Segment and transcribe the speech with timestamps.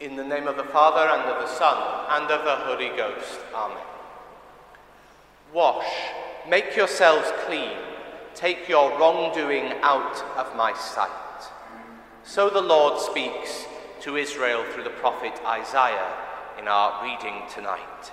[0.00, 1.76] In the name of the Father, and of the Son,
[2.08, 3.38] and of the Holy Ghost.
[3.54, 3.76] Amen.
[5.52, 5.92] Wash,
[6.48, 7.76] make yourselves clean,
[8.34, 11.10] take your wrongdoing out of my sight.
[12.24, 13.66] So the Lord speaks
[14.00, 16.16] to Israel through the prophet Isaiah
[16.58, 18.10] in our reading tonight.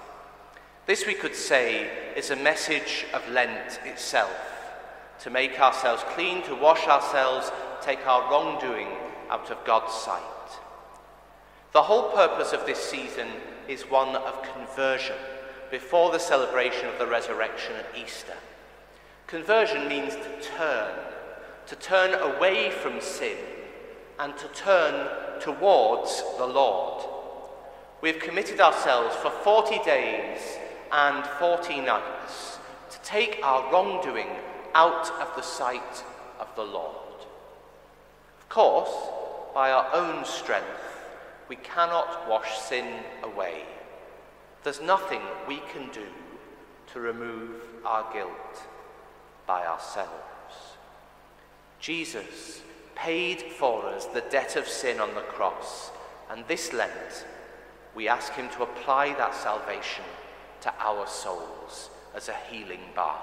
[0.88, 4.36] This, we could say, is a message of Lent itself
[5.22, 7.50] to make ourselves clean, to wash ourselves,
[7.82, 8.90] take our wrongdoing
[9.30, 10.22] out of God's sight.
[11.74, 13.28] The whole purpose of this season
[13.68, 15.18] is one of conversion
[15.70, 18.36] before the celebration of the resurrection at Easter.
[19.28, 20.94] Conversion means to turn,
[21.68, 23.38] to turn away from sin
[24.20, 25.10] and to turn
[25.42, 27.04] towards the Lord.
[28.02, 30.40] We've committed ourselves for 40 days
[30.92, 32.60] and 40 nights
[32.92, 34.30] to take our wrongdoing
[34.74, 36.04] out of the sight
[36.40, 36.96] of the Lord.
[38.40, 38.92] Of course,
[39.54, 40.97] by our own strength,
[41.50, 42.86] we cannot wash sin
[43.24, 43.64] away.
[44.64, 46.08] There's nothing we can do
[46.94, 48.64] to remove our guilt
[49.46, 50.12] by ourselves.
[51.80, 52.62] Jesus
[52.96, 55.92] paid for us the debt of sin on the cross,
[56.30, 57.26] and this Lent
[57.96, 60.04] we ask him to apply that salvation
[60.62, 63.18] to our souls as a healing balm.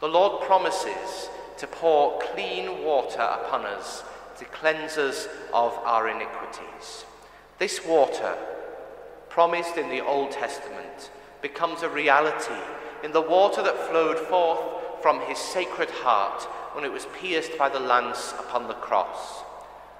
[0.00, 4.04] The Lord promises to pour clean water upon us
[4.38, 7.04] to cleanse us of our iniquities.
[7.58, 8.36] This water,
[9.28, 11.10] promised in the Old Testament,
[11.42, 12.60] becomes a reality
[13.02, 14.60] in the water that flowed forth
[15.02, 16.42] from his sacred heart
[16.74, 19.42] when it was pierced by the lance upon the cross.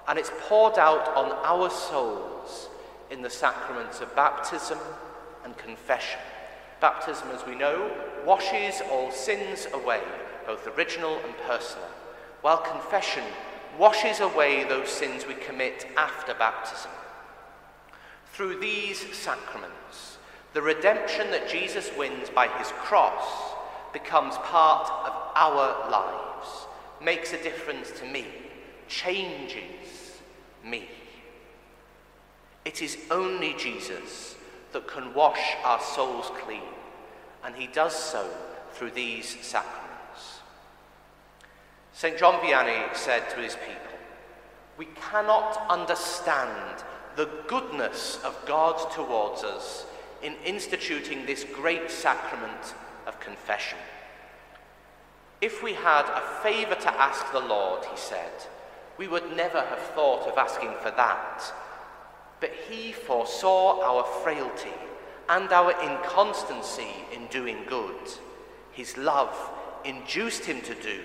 [0.07, 2.69] And it's poured out on our souls
[3.11, 4.79] in the sacraments of baptism
[5.43, 6.19] and confession.
[6.79, 7.91] Baptism, as we know,
[8.25, 10.01] washes all sins away,
[10.45, 11.89] both original and personal,
[12.41, 13.23] while confession
[13.77, 16.91] washes away those sins we commit after baptism.
[18.33, 20.17] Through these sacraments,
[20.53, 23.53] the redemption that Jesus wins by his cross
[23.93, 26.67] becomes part of our lives,
[27.01, 28.25] makes a difference to me,
[28.87, 30.19] changes
[30.63, 30.89] me.
[32.65, 34.35] It is only Jesus
[34.73, 36.61] that can wash our souls clean,
[37.43, 38.29] and he does so
[38.73, 39.88] through these sacraments.
[41.99, 42.17] St.
[42.17, 43.99] John Vianney said to his people,
[44.77, 46.81] We cannot understand
[47.17, 49.85] the goodness of God towards us
[50.23, 52.73] in instituting this great sacrament
[53.05, 53.79] of confession.
[55.41, 58.31] If we had a favour to ask the Lord, he said,
[58.97, 61.53] we would never have thought of asking for that.
[62.39, 64.79] But he foresaw our frailty
[65.27, 68.07] and our inconstancy in doing good.
[68.71, 69.37] His love
[69.83, 71.01] induced him to do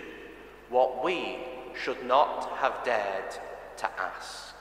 [0.75, 1.37] what we
[1.81, 3.31] should not have dared
[3.77, 4.57] to ask.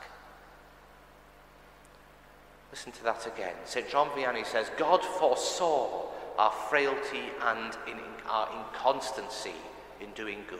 [2.71, 3.55] Listen to that again.
[3.65, 3.89] St.
[3.89, 6.05] John Vianney says, God foresaw
[6.37, 7.97] our frailty and in
[8.29, 9.55] our inconstancy
[10.01, 10.59] in doing good.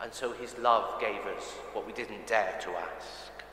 [0.00, 1.44] And so his love gave us
[1.74, 3.44] what we didn't dare to ask.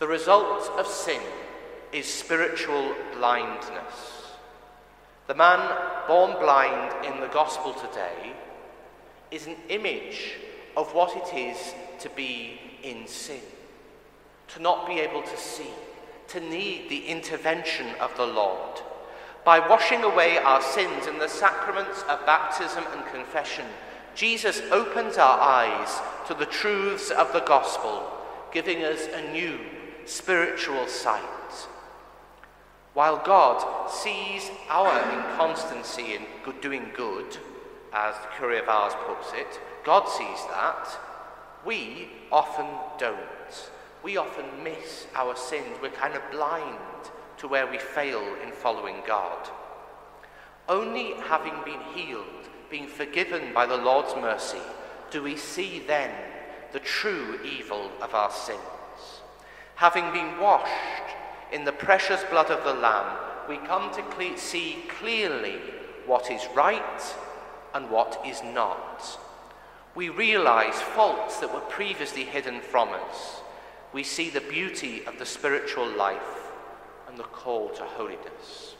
[0.00, 1.22] The result of sin
[1.92, 4.34] is spiritual blindness.
[5.28, 5.60] The man
[6.08, 8.34] born blind in the gospel today
[9.30, 10.32] is an image
[10.76, 13.40] of what it is to be in sin,
[14.48, 15.70] to not be able to see,
[16.28, 18.80] to need the intervention of the Lord.
[19.44, 23.64] By washing away our sins in the sacraments of baptism and confession,
[24.14, 28.10] Jesus opens our eyes to the truths of the gospel,
[28.52, 29.58] giving us a new
[30.04, 31.22] spiritual sight.
[32.94, 36.22] While God sees our inconstancy in
[36.60, 37.38] doing good,
[37.92, 40.88] as the Curé of Ars puts it, God sees that.
[41.64, 42.66] We often
[42.98, 43.70] don't.
[44.02, 45.76] We often miss our sins.
[45.82, 46.78] We're kind of blind
[47.38, 49.48] to where we fail in following God.
[50.68, 54.60] Only having been healed, being forgiven by the Lord's mercy,
[55.10, 56.10] do we see then
[56.72, 58.58] the true evil of our sins.
[59.76, 61.16] Having been washed
[61.52, 63.16] in the precious blood of the Lamb,
[63.48, 65.56] we come to cle- see clearly
[66.04, 67.14] what is right
[67.74, 69.18] and what is not.
[69.94, 73.40] We realize faults that were previously hidden from us.
[73.92, 76.52] We see the beauty of the spiritual life
[77.08, 78.74] and the call to holiness.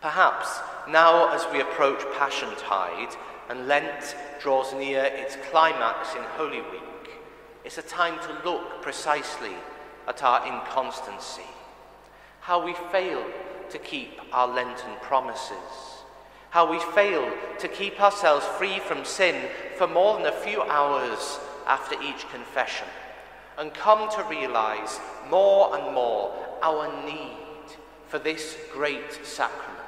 [0.00, 3.16] Perhaps now, as we approach Passion Tide
[3.48, 7.10] and Lent draws near its climax in Holy Week,
[7.64, 9.54] it's a time to look precisely
[10.08, 11.42] at our inconstancy,
[12.40, 13.24] how we fail
[13.70, 15.91] to keep our Lenten promises
[16.52, 21.40] how we fail to keep ourselves free from sin for more than a few hours
[21.66, 22.86] after each confession,
[23.56, 25.00] and come to realize
[25.30, 26.30] more and more
[26.62, 27.38] our need
[28.06, 29.80] for this great sacrament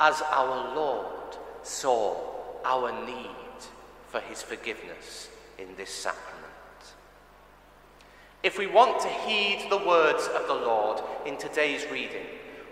[0.00, 2.16] as our Lord saw
[2.64, 3.30] our need
[4.08, 6.42] for his forgiveness in this sacrament.
[8.42, 12.26] If we want to heed the words of the Lord in today's reading,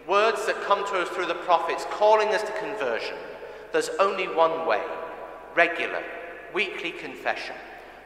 [0.06, 3.16] words that come to us through the prophets calling us to conversion,
[3.72, 4.82] there's only one way
[5.54, 6.02] regular,
[6.52, 7.54] weekly confession.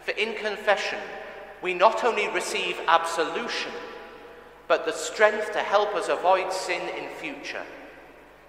[0.05, 0.99] For in confession,
[1.63, 3.73] we not only receive absolution,
[4.67, 7.65] but the strength to help us avoid sin in future,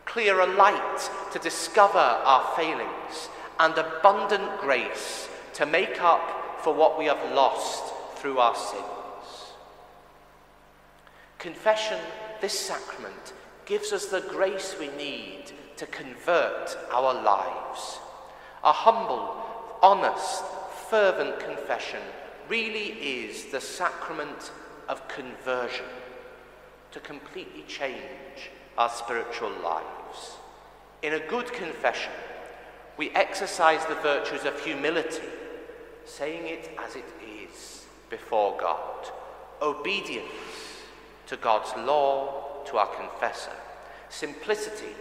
[0.05, 3.29] clearer light to discover our failings,
[3.59, 8.83] and abundant grace to make up for what we have lost through our sins.
[11.37, 11.99] Confession,
[12.41, 13.33] this sacrament,
[13.69, 15.43] gives us the grace we need
[15.77, 17.99] to convert our lives.
[18.63, 19.35] A humble,
[19.83, 20.43] honest,
[20.89, 22.01] fervent confession
[22.49, 24.51] really is the sacrament
[24.89, 25.85] of conversion
[26.91, 30.37] to completely change our spiritual lives.
[31.03, 32.11] In a good confession,
[32.97, 35.21] we exercise the virtues of humility,
[36.05, 39.11] saying it as it is before God,
[39.61, 40.25] obedience
[41.27, 43.51] to God's law, to our confessor,
[44.09, 44.93] simplicity,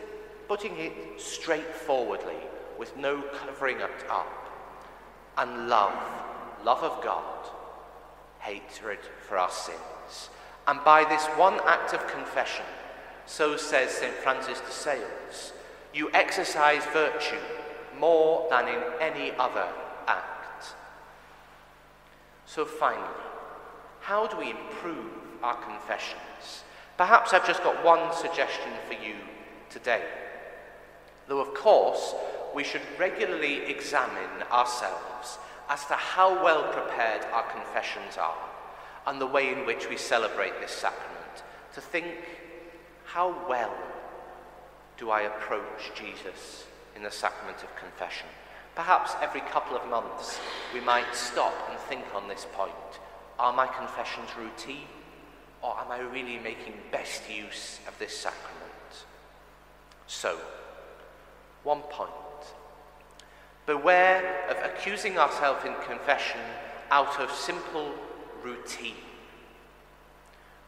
[0.49, 2.37] putting it straightforwardly
[2.79, 4.27] with no covering it up,
[5.37, 5.95] and love,
[6.65, 7.47] love of God,
[8.41, 10.31] hatred for our sins.
[10.67, 12.65] And by this one act of confession,
[13.27, 14.15] so says St.
[14.15, 15.53] Francis de Sales,
[15.93, 17.37] you exercise virtue
[17.99, 19.69] more than in any other
[20.07, 20.75] act.
[22.47, 23.05] So finally,
[24.01, 25.11] how do we improve
[25.43, 26.65] our confessions?
[26.99, 29.15] Perhaps I've just got one suggestion for you
[29.71, 30.03] today.
[31.29, 32.15] Though, of course,
[32.55, 38.49] we should regularly examine ourselves as to how well prepared our confessions are
[39.07, 42.17] and the way in which we celebrate this sacrament, to think,
[43.05, 43.73] how well
[44.97, 46.67] do I approach Jesus
[46.97, 48.27] in the sacrament of confession?
[48.75, 50.41] Perhaps every couple of months
[50.75, 52.73] we might stop and think on this point.
[53.39, 54.89] Are my confessions routine,
[55.63, 59.07] or am I really making best use of this sacrament?
[60.07, 60.39] So,
[61.65, 62.11] one point.
[63.67, 66.41] Beware of accusing ourselves in confession
[66.91, 67.93] out of simple
[68.43, 68.95] routine.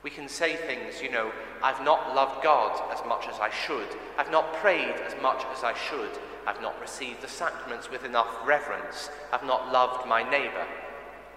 [0.03, 1.31] We can say things, you know,
[1.63, 3.89] I've not loved God as much as I should.
[4.19, 6.11] I've not prayed as much as I should.
[6.47, 9.11] I've not received the sacraments with enough reverence.
[9.33, 10.67] I've not loved my neighbour.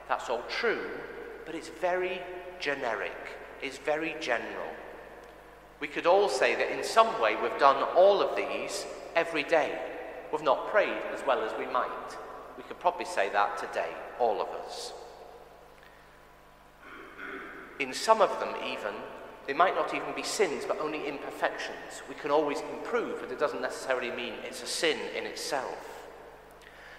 [0.07, 0.89] That's all true,
[1.45, 2.21] but it's very
[2.59, 3.11] generic,
[3.63, 4.67] it's very general.
[5.79, 9.79] We could all say that in some way we've done all of these every day.
[10.31, 12.17] We've not prayed as well as we might.
[12.57, 13.89] We could probably say that today,
[14.19, 14.93] all of us.
[17.79, 18.93] In some of them, even,
[19.47, 22.01] they might not even be sins, but only imperfections.
[22.07, 26.09] We can always improve, but it doesn't necessarily mean it's a sin in itself.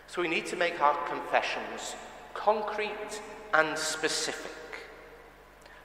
[0.07, 1.95] So we need to make our confessions
[2.35, 3.21] concrete
[3.53, 4.64] and specific.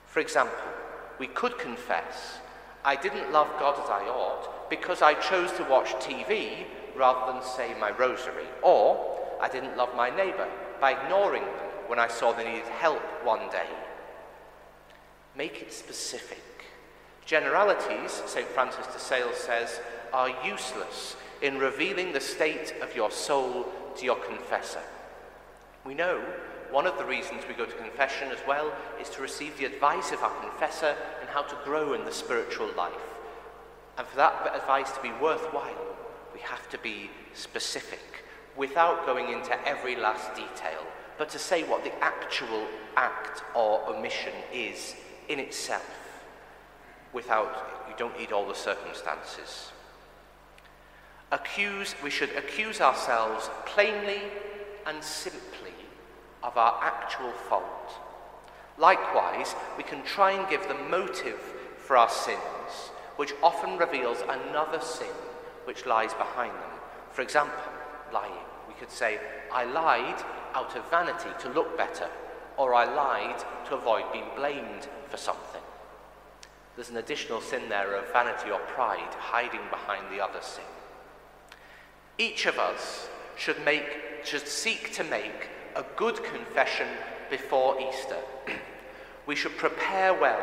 [0.10, 0.58] For example,
[1.20, 2.40] we could confess,
[2.84, 6.66] I didn't love God as I ought because I chose to watch TV
[6.96, 8.48] rather than say my rosary.
[8.64, 10.48] Or, I didn't love my neighbour
[10.82, 13.68] by ignoring them when I saw they needed help one day.
[15.38, 16.66] Make it specific.
[17.26, 18.48] Generalities, St.
[18.48, 19.80] Francis de Sales says,
[20.12, 24.82] are useless in revealing the state of your soul to your confessor.
[25.86, 26.24] We know
[26.72, 28.72] one of the reasons we go to confession as well
[29.02, 32.70] is to receive the advice of our confessor and how to grow in the spiritual
[32.78, 32.94] life.
[33.98, 35.98] And for that advice to be worthwhile,
[36.34, 38.24] we have to be specific
[38.56, 40.86] without going into every last detail,
[41.18, 44.96] but to say what the actual act or omission is
[45.28, 45.96] in itself
[47.14, 49.72] without, you don't need all the circumstances.
[51.32, 54.22] Accuse, we should accuse ourselves plainly
[54.86, 55.74] and simply
[56.44, 57.92] of our actual fault.
[58.78, 61.40] Likewise, we can try and give the motive
[61.78, 65.08] for our sins, which often reveals another sin
[65.66, 66.80] which lies behind them.
[67.12, 67.60] For example,
[68.14, 68.32] lying.
[68.68, 69.20] We could say,
[69.52, 72.08] I lied out of vanity to look better,
[72.58, 75.62] or I lied to avoid being blamed for something.
[76.76, 80.64] There's an additional sin there of vanity or pride hiding behind the other sin.
[82.18, 83.86] Each of us should make
[84.24, 86.88] should seek to make a good confession
[87.30, 88.18] before Easter.
[89.26, 90.42] we should prepare well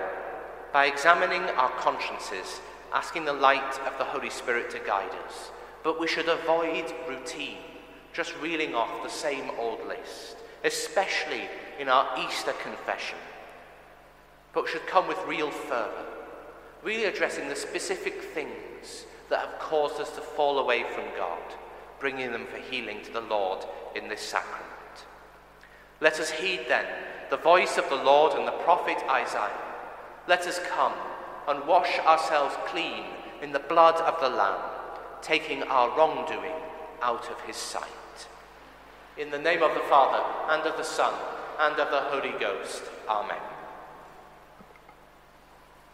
[0.72, 2.60] by examining our consciences
[2.92, 5.50] asking the light of the Holy Spirit to guide us.
[5.82, 7.58] But we should avoid routine,
[8.12, 10.36] just reeling off the same old list.
[10.64, 11.42] especially
[11.78, 13.18] in our Easter confession,
[14.52, 16.06] but should come with real fervour,
[16.82, 21.42] really addressing the specific things that have caused us to fall away from God,
[22.00, 23.64] bringing them for healing to the Lord
[23.94, 24.64] in this sacrament.
[26.00, 26.84] Let us heed then
[27.30, 29.50] the voice of the Lord and the prophet Isaiah.
[30.28, 30.92] Let us come
[31.48, 33.04] and wash ourselves clean
[33.42, 34.60] in the blood of the Lamb,
[35.22, 36.52] taking our wrongdoing
[37.02, 37.82] out of his sight.
[39.16, 41.14] In the name of the Father, and of the Son,
[41.58, 42.82] and of the Holy Ghost.
[43.08, 43.55] Amen.